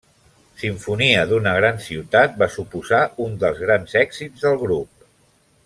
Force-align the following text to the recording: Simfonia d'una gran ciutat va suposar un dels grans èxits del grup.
Simfonia 0.61 1.25
d'una 1.31 1.51
gran 1.57 1.77
ciutat 1.89 2.41
va 2.43 2.49
suposar 2.55 3.03
un 3.27 3.37
dels 3.45 3.63
grans 3.67 3.97
èxits 4.03 4.47
del 4.49 4.59
grup. 4.67 5.09